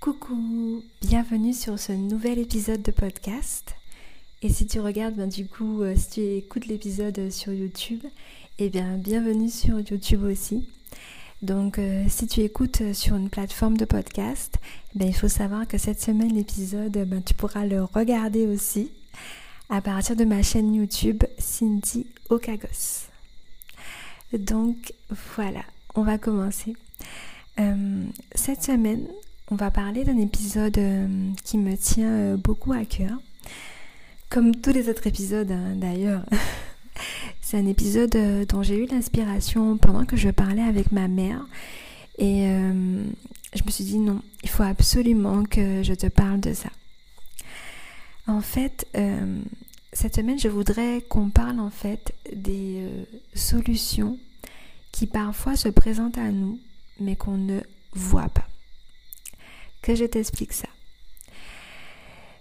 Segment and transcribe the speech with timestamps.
[0.00, 3.74] Coucou, bienvenue sur ce nouvel épisode de podcast.
[4.40, 8.02] Et si tu regardes, ben, du coup, euh, si tu écoutes l'épisode sur YouTube,
[8.58, 10.66] eh bien, bienvenue sur YouTube aussi.
[11.42, 14.56] Donc, euh, si tu écoutes sur une plateforme de podcast,
[14.94, 18.90] ben, il faut savoir que cette semaine, l'épisode, ben, tu pourras le regarder aussi
[19.68, 23.10] à partir de ma chaîne YouTube Cindy Okagos.
[24.32, 24.94] Donc,
[25.36, 26.74] voilà, on va commencer.
[27.58, 28.04] Euh,
[28.34, 29.06] cette semaine,
[29.50, 33.18] on va parler d'un épisode euh, qui me tient euh, beaucoup à cœur.
[34.28, 36.24] Comme tous les autres épisodes hein, d'ailleurs.
[37.40, 41.40] C'est un épisode euh, dont j'ai eu l'inspiration pendant que je parlais avec ma mère.
[42.18, 46.68] Et je me suis dit non, il faut absolument que je te parle de ça.
[48.26, 48.86] En fait,
[49.94, 52.86] cette semaine, je voudrais qu'on parle en fait des
[53.34, 54.18] solutions
[54.92, 56.58] qui parfois se présentent à nous,
[57.00, 57.60] mais qu'on ne
[57.94, 58.49] voit pas
[59.82, 60.68] que je t'explique ça.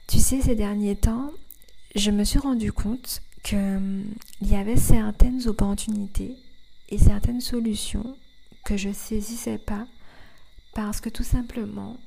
[0.08, 1.32] Tu sais, ces derniers temps,
[1.96, 4.06] je me suis rendu compte qu'il hum,
[4.42, 6.36] y avait certaines opportunités
[6.90, 8.18] et certaines solutions
[8.66, 9.88] que je saisissais pas
[10.74, 11.98] parce que tout simplement,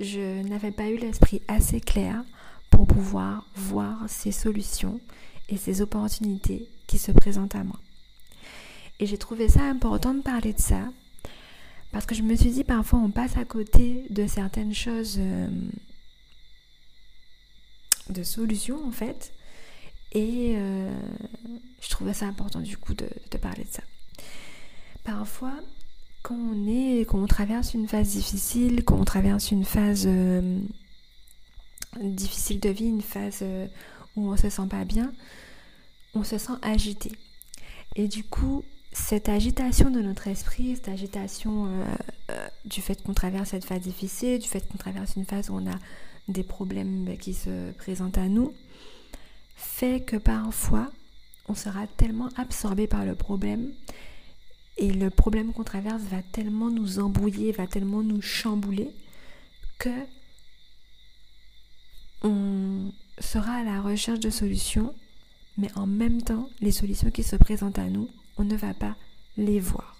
[0.00, 2.22] je n'avais pas eu l'esprit assez clair
[2.70, 5.00] pour pouvoir voir ces solutions
[5.48, 7.78] et ces opportunités qui se présentent à moi.
[9.00, 10.88] Et j'ai trouvé ça important de parler de ça
[11.92, 15.48] parce que je me suis dit, parfois on passe à côté de certaines choses, euh,
[18.08, 19.32] de solutions en fait.
[20.12, 20.92] Et euh,
[21.80, 23.08] je trouvais ça important du coup de,
[23.40, 23.82] parler de ça.
[25.04, 25.54] Parfois,
[26.22, 30.60] quand on est, quand on traverse une phase difficile, quand on traverse une phase euh,
[32.00, 33.44] difficile de vie, une phase
[34.16, 35.12] où on se sent pas bien,
[36.14, 37.12] on se sent agité.
[37.96, 41.84] Et du coup, cette agitation de notre esprit, cette agitation euh,
[42.30, 45.54] euh, du fait qu'on traverse cette phase difficile, du fait qu'on traverse une phase où
[45.54, 45.78] on a
[46.28, 48.52] des problèmes bah, qui se présentent à nous,
[49.56, 50.90] fait que parfois
[51.48, 53.72] on sera tellement absorbé par le problème
[54.76, 58.90] et le problème qu'on traverse va tellement nous embrouiller, va tellement nous chambouler
[59.78, 59.90] que
[62.22, 64.94] on sera à la recherche de solutions,
[65.56, 68.08] mais en même temps, les solutions qui se présentent à nous,
[68.40, 68.96] on ne va pas
[69.36, 69.96] les voir.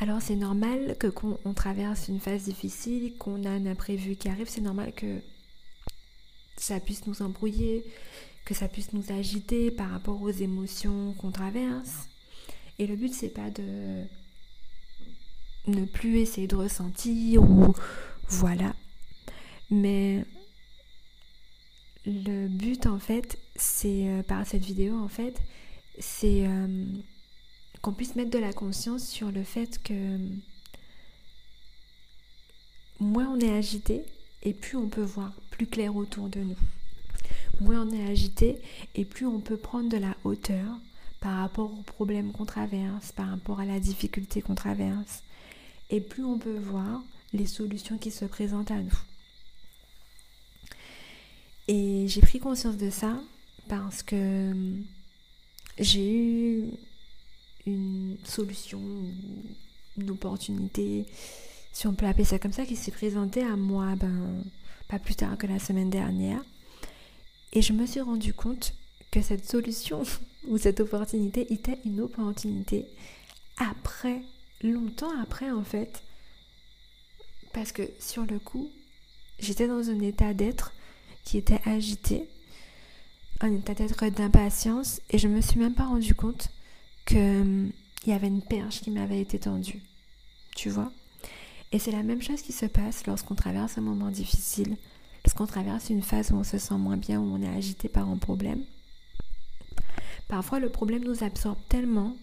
[0.00, 4.28] Alors c'est normal que quand on traverse une phase difficile, qu'on a un imprévu qui
[4.28, 5.20] arrive, c'est normal que
[6.56, 7.84] ça puisse nous embrouiller,
[8.44, 12.08] que ça puisse nous agiter par rapport aux émotions qu'on traverse.
[12.80, 14.02] Et le but c'est pas de
[15.68, 17.72] ne plus essayer de ressentir ou
[18.28, 18.74] voilà.
[19.70, 20.24] Mais
[22.04, 25.40] le but en fait, c'est euh, par cette vidéo en fait,
[26.02, 26.84] c'est euh,
[27.80, 30.18] qu'on puisse mettre de la conscience sur le fait que
[32.98, 34.04] moins on est agité
[34.42, 36.58] et plus on peut voir plus clair autour de nous.
[37.60, 38.60] Moins on est agité
[38.94, 40.66] et plus on peut prendre de la hauteur
[41.20, 45.22] par rapport aux problèmes qu'on traverse, par rapport à la difficulté qu'on traverse.
[45.90, 47.00] Et plus on peut voir
[47.32, 48.98] les solutions qui se présentent à nous.
[51.68, 53.20] Et j'ai pris conscience de ça
[53.68, 54.52] parce que
[55.78, 56.64] j'ai eu
[57.66, 58.80] une solution,
[59.96, 61.06] une opportunité,
[61.72, 64.44] si on peut appeler ça comme ça, qui s'est présentée à moi ben,
[64.88, 66.42] pas plus tard que la semaine dernière.
[67.52, 68.74] Et je me suis rendu compte
[69.10, 70.02] que cette solution
[70.48, 72.86] ou cette opportunité était une opportunité
[73.58, 74.22] après,
[74.62, 76.02] longtemps après en fait.
[77.52, 78.70] Parce que sur le coup,
[79.38, 80.72] j'étais dans un état d'être
[81.24, 82.28] qui était agité,
[83.42, 86.48] un état d'être d'impatience et je me suis même pas rendu compte
[87.04, 87.72] que hum,
[88.04, 89.82] il y avait une perche qui m'avait été tendue.
[90.56, 90.92] Tu vois?
[91.72, 94.76] Et c'est la même chose qui se passe lorsqu'on traverse un moment difficile,
[95.24, 98.08] lorsqu'on traverse une phase où on se sent moins bien, où on est agité par
[98.08, 98.64] un problème.
[100.28, 102.16] Parfois, le problème nous absorbe tellement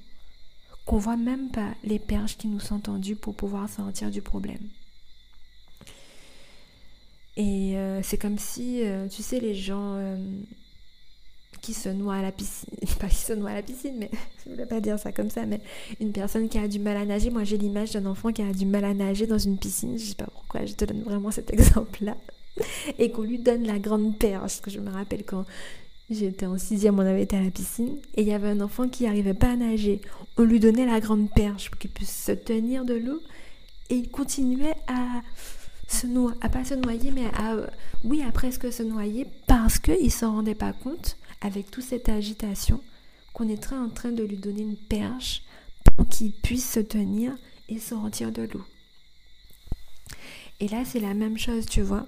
[0.85, 4.69] qu'on voit même pas les perches qui nous sont tendues pour pouvoir sortir du problème.
[7.37, 10.17] Et euh, c'est comme si, euh, tu sais, les gens euh,
[11.61, 12.69] qui se noie à la piscine,
[12.99, 14.09] pas qui se noie à la piscine, mais
[14.43, 15.61] je ne voulais pas dire ça comme ça, mais
[15.99, 17.29] une personne qui a du mal à nager.
[17.29, 19.97] Moi, j'ai l'image d'un enfant qui a du mal à nager dans une piscine.
[19.97, 22.15] Je sais pas pourquoi je te donne vraiment cet exemple-là.
[22.97, 24.41] Et qu'on lui donne la grande perche.
[24.41, 25.45] Parce que je me rappelle quand
[26.09, 28.89] j'étais en sixième, on avait été à la piscine et il y avait un enfant
[28.89, 30.01] qui n'arrivait pas à nager.
[30.37, 33.21] On lui donnait la grande perche pour qu'il puisse se tenir de l'eau
[33.89, 35.21] et il continuait à
[35.87, 37.55] se noyer, à pas se noyer, mais à,
[38.03, 39.25] oui, à presque se noyer?
[39.47, 42.81] Parce qu'il s'en rendait pas compte avec toute cette agitation
[43.33, 45.43] qu'on est en train de lui donner une perche
[45.95, 47.35] pour qu'il puisse se tenir
[47.67, 48.65] et sortir de l'eau.
[50.59, 52.07] Et là, c'est la même chose, tu vois.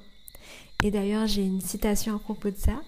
[0.83, 2.81] Et d'ailleurs, j'ai une citation à propos de ça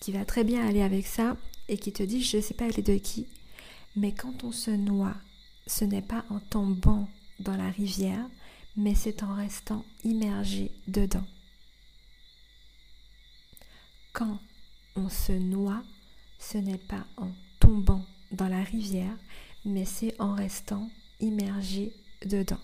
[0.00, 1.36] qui va très bien aller avec ça
[1.68, 3.26] et qui te dit, je ne sais pas elle est de qui,
[3.96, 5.14] mais quand on se noie,
[5.66, 7.08] ce n'est pas en tombant
[7.40, 8.28] dans la rivière,
[8.76, 11.24] mais c'est en restant immergé dedans.
[14.12, 14.38] Quand
[14.96, 15.82] on se noie,
[16.38, 17.30] ce n'est pas en
[17.60, 19.16] tombant dans la rivière,
[19.64, 21.92] mais c'est en restant immergé
[22.26, 22.60] dedans.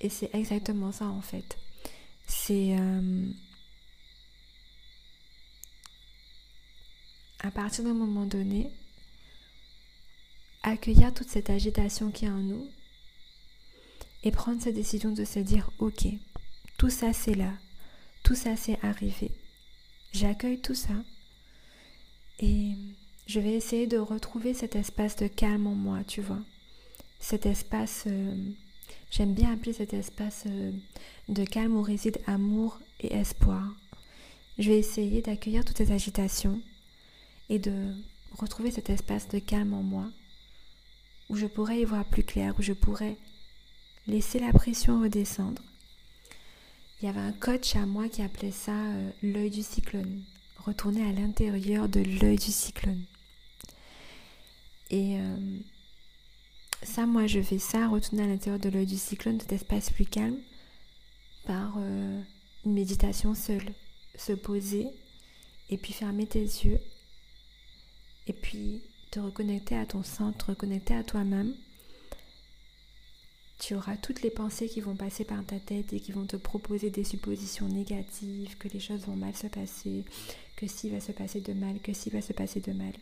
[0.00, 1.58] Et c'est exactement ça en fait.
[2.26, 3.30] C'est euh,
[7.40, 8.70] à partir d'un moment donné,
[10.62, 12.68] accueillir toute cette agitation qui est en nous
[14.22, 16.06] et prendre cette décision de se dire ok,
[16.76, 17.52] tout ça c'est là,
[18.22, 19.30] tout ça c'est arrivé,
[20.12, 20.94] j'accueille tout ça
[22.38, 22.72] et
[23.26, 26.40] je vais essayer de retrouver cet espace de calme en moi, tu vois,
[27.20, 28.34] cet espace, euh,
[29.10, 30.72] j'aime bien appeler cet espace euh,
[31.28, 33.62] de calme où réside amour et espoir.
[34.58, 36.60] Je vais essayer d'accueillir toutes ces agitations
[37.48, 37.94] et de
[38.38, 40.10] retrouver cet espace de calme en moi
[41.28, 43.16] où je pourrais y voir plus clair, où je pourrais
[44.06, 45.62] laisser la pression redescendre.
[47.00, 50.22] Il y avait un coach à moi qui appelait ça euh, l'œil du cyclone,
[50.58, 53.04] retourner à l'intérieur de l'œil du cyclone.
[54.90, 55.58] Et euh,
[56.82, 60.04] ça, moi, je fais ça, retourner à l'intérieur de l'œil du cyclone, cet espace plus
[60.04, 60.38] calme,
[61.46, 62.22] par euh,
[62.66, 63.72] une méditation seule.
[64.16, 64.88] Se poser
[65.70, 66.80] et puis fermer tes yeux
[68.26, 71.54] et puis te reconnecter à ton centre, reconnecter à toi-même.
[73.60, 76.36] Tu auras toutes les pensées qui vont passer par ta tête et qui vont te
[76.36, 80.06] proposer des suppositions négatives, que les choses vont mal se passer,
[80.56, 82.94] que si va se passer de mal, que si va se passer de mal.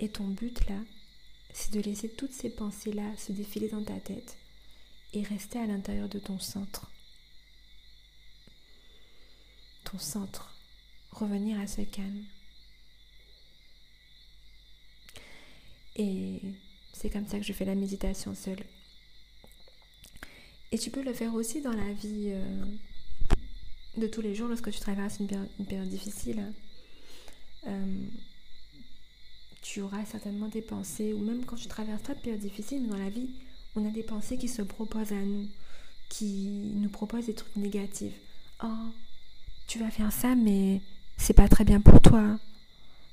[0.00, 0.76] Et ton but là,
[1.52, 4.36] c'est de laisser toutes ces pensées-là se défiler dans ta tête
[5.12, 6.90] et rester à l'intérieur de ton centre.
[9.84, 10.52] Ton centre.
[11.12, 12.24] Revenir à ce calme.
[15.94, 16.40] Et
[16.92, 18.64] c'est comme ça que je fais la méditation seule.
[20.72, 22.64] Et tu peux le faire aussi dans la vie euh,
[23.96, 25.26] de tous les jours lorsque tu traverses une,
[25.66, 26.52] période, difficile.
[27.66, 28.04] Euh,
[29.62, 32.88] tu auras certainement des pensées, ou même quand tu traverses pas de période difficile, mais
[32.88, 33.30] dans la vie,
[33.76, 35.48] on a des pensées qui se proposent à nous,
[36.08, 38.14] qui nous proposent des trucs négatifs.
[38.62, 38.90] Oh,
[39.66, 40.80] tu vas faire ça, mais
[41.16, 42.38] c'est pas très bien pour toi.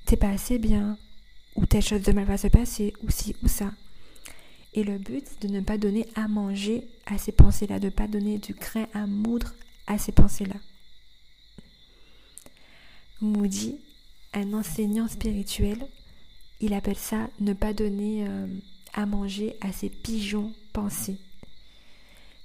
[0.06, 0.98] T'es pas assez bien
[1.56, 3.71] ou telle chose de mal va se passer, ou ci ou ça.
[4.77, 7.89] Et le but, c'est de ne pas donner à manger à ces pensées-là, de ne
[7.89, 9.56] pas donner du grain à moudre
[9.88, 10.53] à ces pensées-là.
[13.19, 13.79] Moody,
[14.33, 15.79] un enseignant spirituel,
[16.59, 18.45] il appelle ça ne pas donner euh,
[18.94, 21.18] à manger à ces pigeons pensés.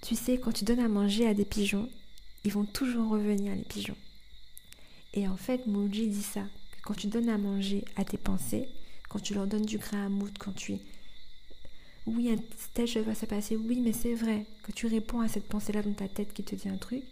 [0.00, 1.90] Tu sais, quand tu donnes à manger à des pigeons,
[2.44, 3.96] ils vont toujours revenir, les pigeons.
[5.12, 8.70] Et en fait, Moody dit ça, que quand tu donnes à manger à tes pensées,
[9.10, 10.78] quand tu leur donnes du grain à moudre, quand tu...
[12.06, 12.36] Oui,
[12.74, 14.44] telle chose va se passer, oui, mais c'est vrai.
[14.64, 17.02] que tu réponds à cette pensée-là dans ta tête qui te dit un truc,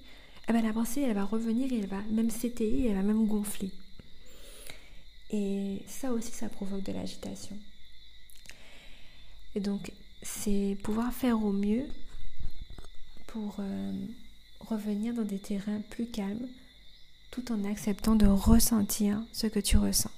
[0.48, 3.26] eh ben, la pensée, elle va revenir et elle va même s'étayer, elle va même
[3.26, 3.70] gonfler.
[5.30, 7.56] Et ça aussi, ça provoque de l'agitation.
[9.54, 9.92] Et donc,
[10.22, 11.86] c'est pouvoir faire au mieux
[13.28, 13.92] pour euh,
[14.60, 16.48] revenir dans des terrains plus calmes,
[17.30, 20.10] tout en acceptant de ressentir ce que tu ressens.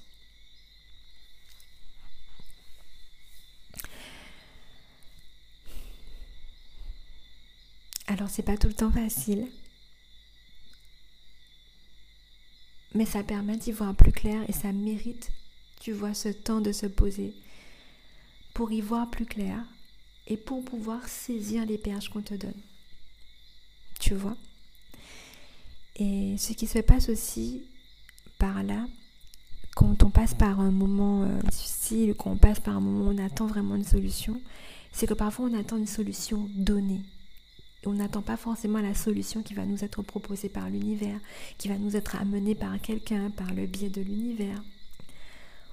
[8.07, 9.47] Alors c'est pas tout le temps facile,
[12.95, 15.31] mais ça permet d'y voir plus clair et ça mérite,
[15.79, 17.35] tu vois, ce temps de se poser
[18.55, 19.63] pour y voir plus clair
[20.25, 22.59] et pour pouvoir saisir les perches qu'on te donne.
[23.99, 24.35] Tu vois?
[25.97, 27.61] Et ce qui se passe aussi
[28.39, 28.87] par là,
[29.75, 33.13] quand on passe par un moment euh, difficile, quand on passe par un moment où
[33.13, 34.41] on attend vraiment une solution,
[34.91, 37.03] c'est que parfois on attend une solution donnée
[37.85, 41.19] on n'attend pas forcément la solution qui va nous être proposée par l'univers,
[41.57, 44.61] qui va nous être amenée par quelqu'un, par le biais de l'univers.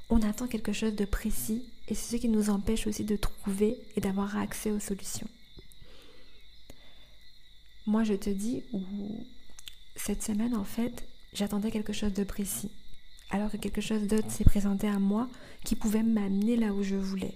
[0.08, 3.78] On attend quelque chose de précis et c'est ce qui nous empêche aussi de trouver
[3.96, 5.28] et d'avoir accès aux solutions.
[7.86, 8.62] Moi, je te dis,
[9.96, 12.70] cette semaine, en fait, j'attendais quelque chose de précis,
[13.30, 15.28] alors que quelque chose d'autre s'est présenté à moi
[15.64, 17.34] qui pouvait m'amener là où je voulais.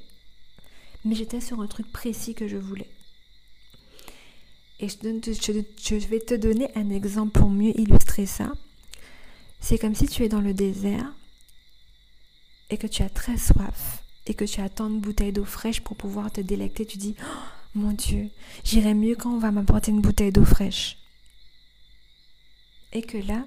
[1.04, 2.90] Mais j'étais sur un truc précis que je voulais.
[4.84, 8.52] Et je, vais te donner un exemple pour mieux illustrer ça.
[9.58, 11.10] C'est comme si tu es dans le désert
[12.68, 15.80] et que tu as très soif et que tu as tant de bouteilles d'eau fraîche
[15.80, 16.84] pour pouvoir te délecter.
[16.84, 17.24] Tu dis, oh,
[17.74, 18.28] Mon Dieu,
[18.62, 20.98] j'irai mieux quand on va m'apporter une bouteille d'eau fraîche.
[22.92, 23.46] Et que là,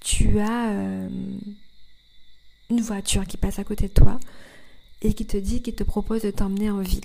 [0.00, 1.10] tu as euh,
[2.70, 4.18] une voiture qui passe à côté de toi
[5.02, 7.04] et qui te dit, qui te propose de t'emmener en ville.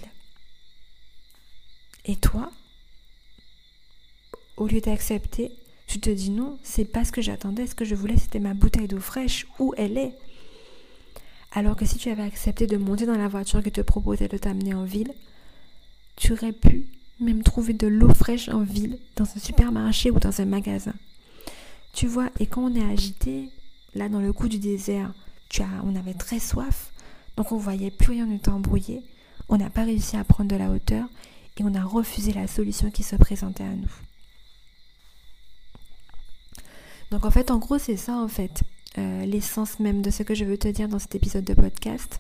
[2.06, 2.50] Et toi,
[4.58, 5.52] au lieu d'accepter,
[5.88, 8.54] tu te dis non, c'est pas ce que j'attendais, ce que je voulais, c'était ma
[8.54, 10.14] bouteille d'eau fraîche, où elle est.
[11.52, 14.38] Alors que si tu avais accepté de monter dans la voiture qui te proposait de
[14.38, 15.14] t'amener en ville,
[16.16, 16.88] tu aurais pu
[17.20, 20.94] même trouver de l'eau fraîche en ville, dans un supermarché ou dans un magasin.
[21.94, 23.50] Tu vois, et quand on est agité,
[23.94, 25.14] là dans le coup du désert,
[25.50, 26.92] tu as, on avait très soif,
[27.38, 29.04] donc on voyait plus rien, on était embrouillé,
[29.50, 31.06] on n'a pas réussi à prendre de la hauteur
[31.58, 33.92] et on a refusé la solution qui se présentait à nous.
[37.14, 38.64] Donc en fait, en gros, c'est ça en fait,
[38.98, 42.20] euh, l'essence même de ce que je veux te dire dans cet épisode de podcast,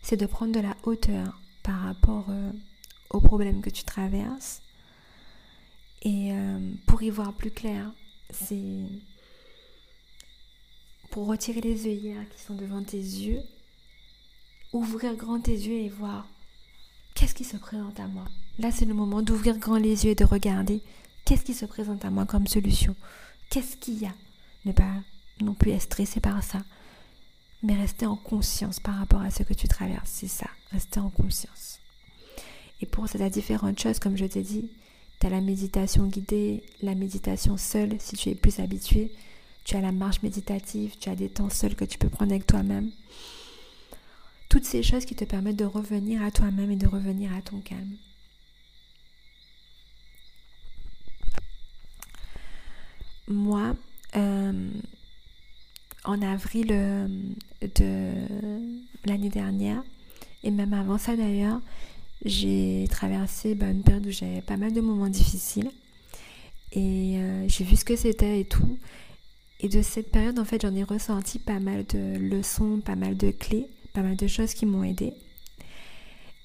[0.00, 2.50] c'est de prendre de la hauteur par rapport euh,
[3.10, 4.62] aux problèmes que tu traverses.
[6.00, 7.92] Et euh, pour y voir plus clair,
[8.30, 8.86] c'est
[11.10, 13.42] pour retirer les œillères qui sont devant tes yeux,
[14.72, 16.26] ouvrir grand tes yeux et voir
[17.14, 18.24] qu'est-ce qui se présente à moi.
[18.58, 20.80] Là, c'est le moment d'ouvrir grand les yeux et de regarder
[21.26, 22.96] qu'est-ce qui se présente à moi comme solution.
[23.52, 24.14] Qu'est-ce qu'il y a?
[24.64, 24.94] Ne pas
[25.42, 26.62] non plus être stressé par ça,
[27.62, 30.08] mais rester en conscience par rapport à ce que tu traverses.
[30.10, 31.78] C'est ça, rester en conscience.
[32.80, 34.70] Et pour ça, tu as différentes choses, comme je t'ai dit.
[35.20, 39.12] Tu as la méditation guidée, la méditation seule, si tu es plus habitué.
[39.66, 42.46] Tu as la marche méditative, tu as des temps seuls que tu peux prendre avec
[42.46, 42.90] toi-même.
[44.48, 47.60] Toutes ces choses qui te permettent de revenir à toi-même et de revenir à ton
[47.60, 47.98] calme.
[53.32, 53.74] Moi,
[54.16, 54.70] euh,
[56.04, 57.08] en avril euh,
[57.62, 58.12] de
[59.06, 59.82] l'année dernière,
[60.42, 61.60] et même avant ça d'ailleurs,
[62.24, 65.70] j'ai traversé bah, une période où j'avais pas mal de moments difficiles.
[66.72, 68.78] Et euh, j'ai vu ce que c'était et tout.
[69.60, 73.16] Et de cette période, en fait, j'en ai ressenti pas mal de leçons, pas mal
[73.16, 75.14] de clés, pas mal de choses qui m'ont aidé.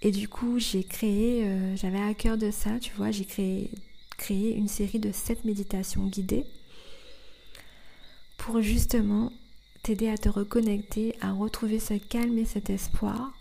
[0.01, 1.44] Et du coup, j'ai créé,
[1.75, 3.72] j'avais à cœur de ça, tu vois, j'ai créé,
[4.17, 6.46] créé une série de 7 méditations guidées
[8.48, 9.34] pour justement
[9.84, 13.34] t'aider à te reconnecter, à retrouver ce calme et cet espoir,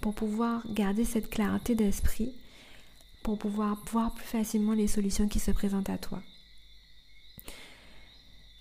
[0.00, 2.32] pour pouvoir garder cette clarté d'esprit,
[3.22, 6.22] pour pouvoir voir plus facilement les solutions qui se présentent à toi.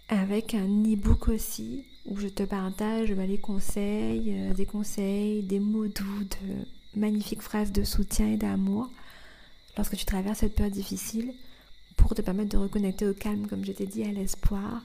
[0.10, 5.62] Avec un e-book aussi où je te partage bah, les conseils, euh, des conseils, des
[5.62, 8.90] mots doux, de magnifiques phrases de soutien et d'amour
[9.78, 11.34] lorsque tu traverses cette période difficile
[12.08, 14.82] pour te permettre de reconnecter au calme, comme je t'ai dit, à l'espoir,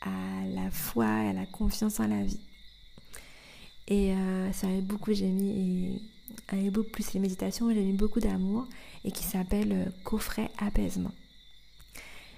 [0.00, 2.38] à la foi, à la confiance en la vie.
[3.88, 6.00] Et euh, ça un beaucoup, j'ai mis
[6.50, 8.68] un e plus les méditations, j'ai mis beaucoup d'amour
[9.04, 11.10] et qui s'appelle euh, Coffret apaisement.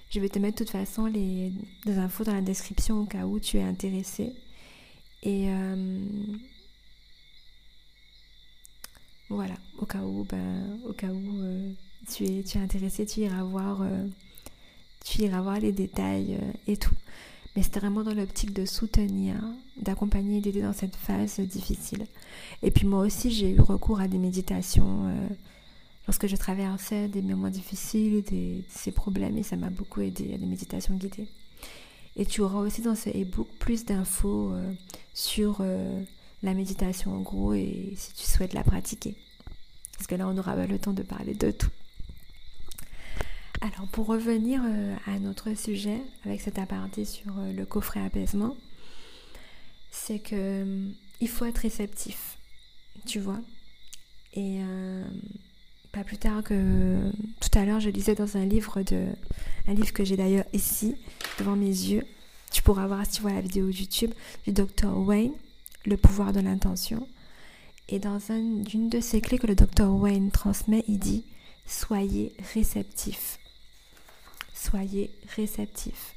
[0.09, 1.53] Je vais te mettre de toute façon les,
[1.85, 4.33] infos dans la description au cas où tu es intéressé.
[5.21, 5.99] Et euh,
[9.29, 11.75] voilà, au cas où, ben, au cas où
[12.05, 14.07] tu es, intéressé, tu iras voir, euh,
[15.03, 16.93] tu iras voir les détails euh, et tout.
[17.55, 19.35] Mais c'était vraiment dans l'optique de soutenir,
[19.77, 22.05] d'accompagner et d'aider dans cette phase difficile.
[22.61, 25.27] Et puis moi aussi, j'ai eu recours à des méditations euh,
[26.07, 30.37] lorsque je traversais des moments difficiles, des, ces problèmes, et ça m'a beaucoup aidé à
[30.37, 31.27] des méditations guidées.
[32.17, 34.53] Et tu auras aussi dans ce e-book plus d'infos
[35.13, 35.61] sur
[36.43, 39.15] la méditation en gros et si tu souhaites la pratiquer.
[39.97, 41.69] Parce que là, on aura le temps de parler de tout.
[43.65, 48.55] Alors pour revenir euh, à notre sujet avec cet aparté sur euh, le coffret apaisement,
[49.89, 50.87] c'est que euh,
[51.19, 52.37] il faut être réceptif,
[53.07, 53.39] tu vois.
[54.35, 54.59] Et
[55.93, 59.05] pas plus tard que tout à l'heure, je lisais dans un livre de
[59.65, 60.97] un livre que j'ai d'ailleurs ici
[61.39, 62.03] devant mes yeux.
[62.51, 64.11] Tu pourras voir si tu vois la vidéo YouTube
[64.45, 65.31] du docteur Wayne,
[65.85, 67.07] Le pouvoir de l'intention.
[67.87, 71.23] Et dans une de ces clés que le docteur Wayne transmet, il dit
[71.65, 73.39] soyez réceptif
[74.65, 76.15] soyez réceptif.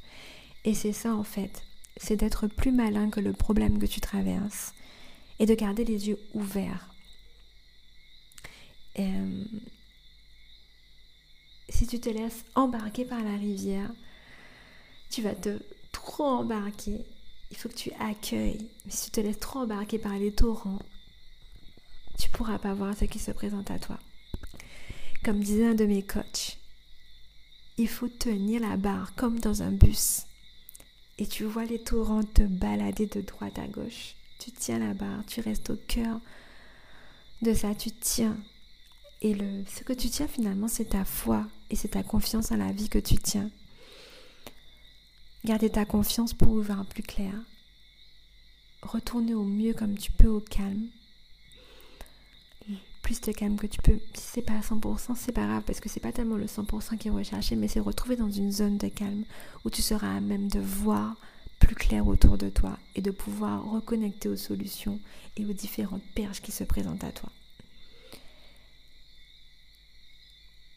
[0.65, 1.63] Et c'est ça en fait,
[1.97, 4.75] c'est d'être plus malin que le problème que tu traverses
[5.39, 6.95] et de garder les yeux ouverts.
[8.99, 9.45] Euh,
[11.69, 13.91] si tu te laisses embarquer par la rivière,
[15.11, 15.59] tu vas te
[15.93, 17.05] trop embarquer.
[17.51, 18.69] Il faut que tu accueilles.
[18.85, 20.81] Mais si tu te laisses trop embarquer par les torrents,
[22.19, 23.99] tu pourras pas voir ce qui se présente à toi.
[25.25, 26.59] Comme disait un de mes coachs,
[27.79, 30.23] il faut tenir la barre comme dans un bus.
[31.19, 34.15] Et tu vois les torrents te balader de droite à gauche.
[34.39, 36.21] Tu tiens la barre, tu restes au cœur
[37.41, 38.37] de ça, tu tiens
[39.23, 42.73] Et ce que tu tiens finalement, c'est ta foi et c'est ta confiance en la
[42.73, 43.51] vie que tu tiens.
[45.45, 47.33] Garder ta confiance pour y voir plus clair.
[48.83, 50.89] Retourner au mieux comme tu peux au calme.
[53.09, 53.99] De calme que tu peux.
[54.13, 56.99] Si c'est pas à 100%, c'est pas grave parce que c'est pas tellement le 100%
[56.99, 59.25] qui est recherché, mais c'est retrouver dans une zone de calme
[59.65, 61.17] où tu seras à même de voir
[61.59, 65.01] plus clair autour de toi et de pouvoir reconnecter aux solutions
[65.39, 67.33] et aux différentes perches qui se présentent à toi.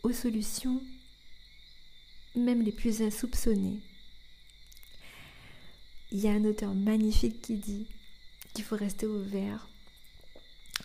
[0.03, 0.81] Aux solutions,
[2.38, 3.81] même les plus insoupçonnées.
[6.13, 7.88] Il y a un auteur magnifique qui dit
[8.53, 9.67] qu'il faut rester ouvert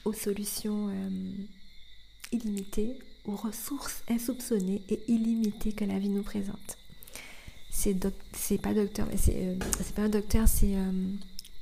[0.05, 1.31] aux solutions euh,
[2.33, 6.77] illimitées, aux ressources insoupçonnées et illimitées que la vie nous présente
[8.33, 9.59] c'est pas docteur, mais c'est euh,
[9.95, 10.93] pas un docteur, c'est euh,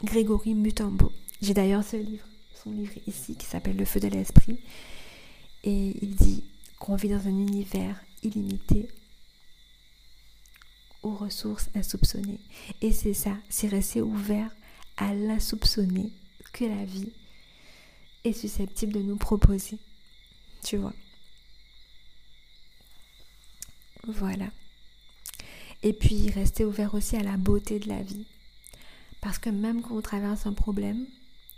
[0.03, 1.13] Grégory Mutombo.
[1.43, 2.25] J'ai d'ailleurs ce livre,
[2.63, 4.61] son livre ici, qui s'appelle Le feu de l'esprit.
[5.65, 6.45] Et il dit
[6.79, 8.89] qu'on vit dans un univers illimité
[11.03, 12.41] aux ressources insoupçonnées.
[12.81, 14.51] Et c'est ça, c'est rester ouvert
[14.97, 16.13] à l'insoupçonné
[16.53, 17.13] que la vie
[18.25, 19.79] est susceptible de nous proposer.
[20.65, 20.95] Tu vois.
[24.07, 24.51] Voilà.
[25.83, 28.27] Et puis rester ouvert aussi à la beauté de la vie.
[29.21, 31.07] Parce que même quand on traverse un problème,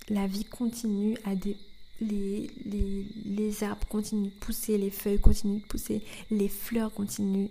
[0.09, 1.57] la vie continue à des...
[1.99, 7.49] Les, les, les arbres continuent de pousser, les feuilles continuent de pousser, les fleurs continuent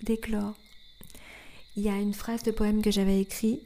[0.00, 0.54] d'éclore.
[1.76, 3.60] Il y a une phrase de poème que j'avais écrit,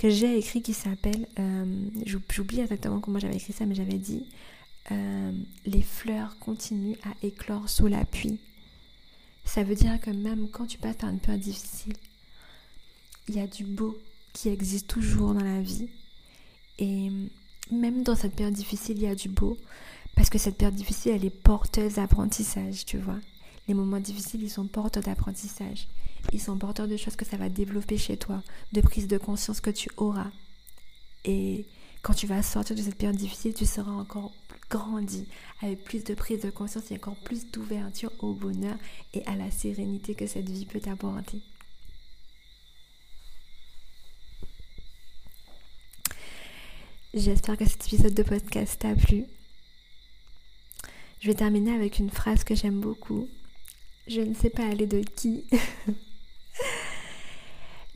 [0.00, 4.24] que j'ai écrit qui s'appelle, euh, j'oublie exactement comment j'avais écrit ça, mais j'avais dit,
[4.92, 5.32] euh,
[5.66, 8.40] les fleurs continuent à éclore sous la pluie.
[9.44, 11.92] Ça veut dire que même quand tu passes par une période difficile,
[13.28, 13.98] il y a du beau
[14.32, 15.90] qui existe toujours dans la vie.
[16.78, 17.10] Et
[17.70, 19.58] même dans cette période difficile, il y a du beau.
[20.16, 23.18] Parce que cette période difficile, elle est porteuse d'apprentissage, tu vois.
[23.68, 25.88] Les moments difficiles, ils sont porteurs d'apprentissage.
[26.32, 29.60] Ils sont porteurs de choses que ça va développer chez toi, de prise de conscience
[29.60, 30.30] que tu auras.
[31.24, 31.66] Et
[32.02, 34.32] quand tu vas sortir de cette période difficile, tu seras encore
[34.70, 35.26] grandi,
[35.60, 38.76] avec plus de prise de conscience et encore plus d'ouverture au bonheur
[39.12, 41.42] et à la sérénité que cette vie peut t'apporter.
[47.12, 49.24] J'espère que cet épisode de podcast t'a plu.
[51.20, 53.28] Je vais terminer avec une phrase que j'aime beaucoup.
[54.06, 55.44] Je ne sais pas aller de qui.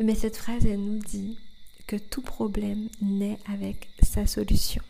[0.00, 1.38] Mais cette phrase, elle nous dit
[1.86, 4.82] que tout problème naît avec sa solution.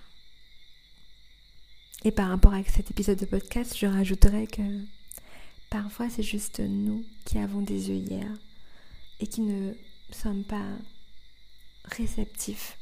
[2.05, 4.63] Et par rapport à cet épisode de podcast, je rajouterais que
[5.71, 8.35] parfois c'est juste nous qui avons des œillères
[9.21, 9.73] et qui ne
[10.11, 10.67] sommes pas
[11.85, 12.79] réceptifs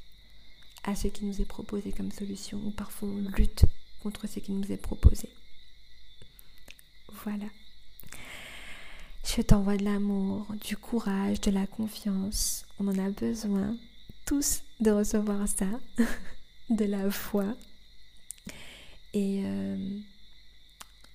[0.84, 3.64] à ce qui nous est proposé comme solution ou parfois on lutte
[4.02, 5.28] contre ce qui nous est proposé.
[7.24, 7.46] Voilà.
[9.24, 12.66] Je t'envoie de l'amour, du courage, de la confiance.
[12.78, 13.76] On en a besoin
[14.26, 15.66] tous de recevoir ça,
[16.70, 17.56] de la foi.
[19.14, 19.76] Et euh,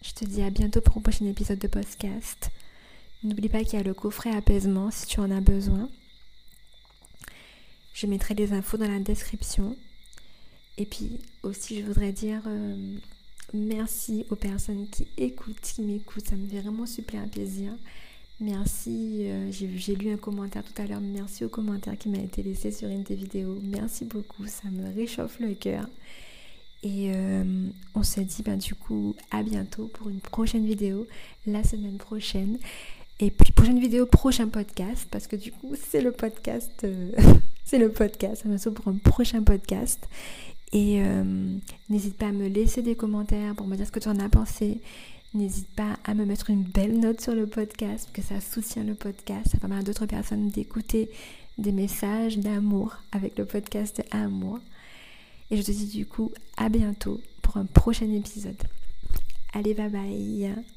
[0.01, 2.49] je te dis à bientôt pour un prochain épisode de podcast.
[3.23, 5.89] N'oublie pas qu'il y a le coffret apaisement si tu en as besoin.
[7.93, 9.75] Je mettrai les infos dans la description.
[10.77, 12.97] Et puis aussi, je voudrais dire euh,
[13.53, 16.27] merci aux personnes qui écoutent, qui m'écoutent.
[16.27, 17.73] Ça me fait vraiment super plaisir.
[18.39, 21.01] Merci, euh, j'ai lu un commentaire tout à l'heure.
[21.01, 23.57] Merci au commentaire qui m'a été laissé sur une des vidéos.
[23.63, 25.87] Merci beaucoup, ça me réchauffe le cœur.
[26.83, 27.43] Et euh,
[27.95, 31.07] on se dit ben, du coup à bientôt pour une prochaine vidéo
[31.47, 32.59] la semaine prochaine.
[33.19, 37.11] Et puis prochaine vidéo, prochain podcast, parce que du coup c'est le podcast, euh,
[37.63, 38.43] c'est le podcast.
[38.45, 40.07] À bientôt pour un prochain podcast.
[40.73, 41.01] Et
[41.89, 44.29] n'hésite pas à me laisser des commentaires pour me dire ce que tu en as
[44.29, 44.81] pensé.
[45.33, 48.95] N'hésite pas à me mettre une belle note sur le podcast, que ça soutient le
[48.95, 49.49] podcast.
[49.51, 51.09] Ça permet à d'autres personnes d'écouter
[51.57, 54.59] des messages d'amour avec le podcast Amour.
[55.51, 58.61] Et je te dis du coup à bientôt pour un prochain épisode.
[59.53, 60.76] Allez, bye bye